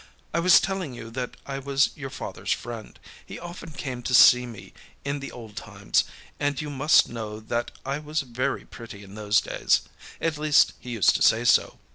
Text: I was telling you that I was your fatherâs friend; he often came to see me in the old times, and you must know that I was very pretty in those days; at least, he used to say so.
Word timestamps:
I 0.33 0.39
was 0.39 0.59
telling 0.59 0.95
you 0.95 1.11
that 1.11 1.37
I 1.45 1.59
was 1.59 1.91
your 1.95 2.09
fatherâs 2.09 2.55
friend; 2.55 2.99
he 3.23 3.37
often 3.37 3.69
came 3.69 4.01
to 4.01 4.15
see 4.15 4.47
me 4.47 4.73
in 5.05 5.19
the 5.19 5.31
old 5.31 5.55
times, 5.55 6.05
and 6.39 6.59
you 6.59 6.71
must 6.71 7.07
know 7.07 7.39
that 7.39 7.69
I 7.85 7.99
was 7.99 8.21
very 8.21 8.65
pretty 8.65 9.03
in 9.03 9.13
those 9.13 9.39
days; 9.41 9.81
at 10.19 10.39
least, 10.39 10.73
he 10.79 10.89
used 10.89 11.15
to 11.17 11.21
say 11.21 11.45
so. 11.45 11.77